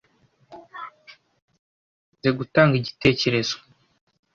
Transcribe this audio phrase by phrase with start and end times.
[0.49, 3.57] Tumaze gutanga igitekerezo.